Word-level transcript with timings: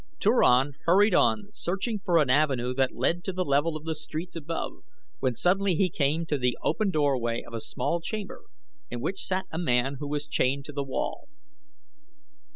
Turan 0.19 0.73
hurried 0.85 1.13
on 1.13 1.49
searching 1.53 1.99
for 1.99 2.17
an 2.17 2.27
avenue 2.27 2.73
that 2.73 2.95
led 2.95 3.23
to 3.23 3.31
the 3.31 3.45
level 3.45 3.77
of 3.77 3.83
the 3.83 3.93
streets 3.93 4.35
above 4.35 4.81
when 5.19 5.35
suddenly 5.35 5.75
he 5.75 5.91
came 5.91 6.25
to 6.25 6.39
the 6.39 6.57
open 6.63 6.89
doorway 6.89 7.43
of 7.43 7.53
a 7.53 7.59
small 7.59 8.01
chamber 8.01 8.45
in 8.89 8.99
which 8.99 9.23
sat 9.23 9.45
a 9.51 9.59
man 9.59 9.97
who 9.99 10.07
was 10.07 10.25
chained 10.27 10.65
to 10.65 10.73
the 10.73 10.83
wall. 10.83 11.27